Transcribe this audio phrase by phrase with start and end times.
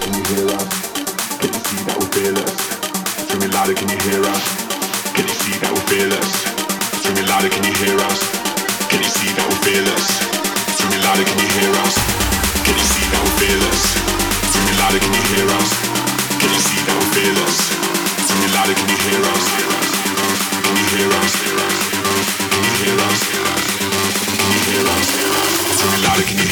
[0.00, 0.68] can you hear us?
[1.42, 2.54] Can you see that we're fearless?
[3.26, 4.44] Screaming louder, can you hear us?
[5.16, 6.30] Can you see that we're fearless?
[7.02, 8.20] Screaming louder, can you hear us?
[8.86, 10.06] Can you see that we're fearless?
[10.78, 11.96] Screaming louder, can you hear us?
[12.62, 13.90] Can you see that we're fearless?
[14.46, 16.28] Screaming louder, can you hear us?
[16.38, 17.48] Can you hear us?
[20.62, 21.34] Can you hear us?
[21.42, 23.18] Can you hear us?
[24.30, 25.08] Can you hear us?
[25.74, 26.47] Screaming louder, can you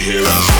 [0.00, 0.50] Screaming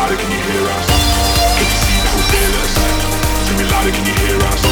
[0.00, 0.86] louder, can you hear us?
[1.60, 2.72] Can you see that we're fearless?
[3.44, 4.62] Screaming louder, can you hear us?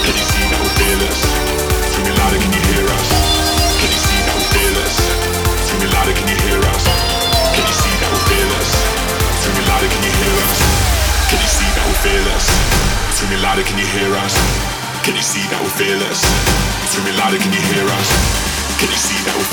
[0.00, 1.18] Can you see that we're fearless?
[1.92, 3.08] Screaming louder, can you hear us?
[3.76, 4.96] Can you see that we're fearless?
[5.68, 6.84] Screaming louder, can you hear us?
[7.52, 8.68] Can you see that we're fearless?
[9.44, 10.56] Screaming louder, can you hear us?
[11.28, 12.40] Can you see that we're fearless?
[13.04, 14.28] Screaming louder, can you hear us?
[15.04, 16.24] Can you see that we're fearless?
[16.88, 18.08] Screaming louder, can you hear us?
[18.80, 19.52] Can you see that we're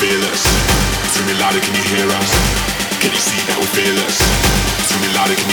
[2.15, 2.31] us?
[3.03, 4.78] Can you see that we're fearless?
[4.89, 5.48] Screaming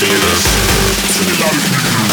[0.00, 0.42] feelers.
[1.14, 2.03] Tell me about it.